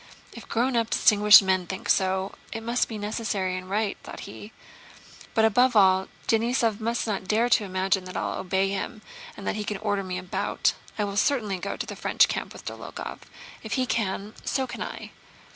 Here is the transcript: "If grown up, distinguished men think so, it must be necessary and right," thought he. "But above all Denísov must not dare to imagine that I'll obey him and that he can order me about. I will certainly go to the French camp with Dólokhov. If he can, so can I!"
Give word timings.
"If 0.33 0.49
grown 0.49 0.75
up, 0.75 0.89
distinguished 0.89 1.43
men 1.43 1.67
think 1.67 1.87
so, 1.87 2.33
it 2.51 2.63
must 2.63 2.87
be 2.87 2.97
necessary 2.97 3.55
and 3.55 3.69
right," 3.69 3.95
thought 4.01 4.21
he. 4.21 4.51
"But 5.35 5.45
above 5.45 5.75
all 5.75 6.07
Denísov 6.27 6.79
must 6.79 7.05
not 7.05 7.27
dare 7.27 7.49
to 7.49 7.65
imagine 7.65 8.05
that 8.05 8.17
I'll 8.17 8.39
obey 8.39 8.69
him 8.69 9.03
and 9.37 9.45
that 9.45 9.53
he 9.57 9.63
can 9.63 9.77
order 9.77 10.01
me 10.03 10.17
about. 10.17 10.73
I 10.97 11.03
will 11.03 11.17
certainly 11.17 11.59
go 11.59 11.77
to 11.77 11.85
the 11.85 11.95
French 11.95 12.27
camp 12.27 12.51
with 12.51 12.65
Dólokhov. 12.65 13.19
If 13.61 13.73
he 13.73 13.85
can, 13.85 14.33
so 14.43 14.65
can 14.65 14.81
I!" 14.81 15.11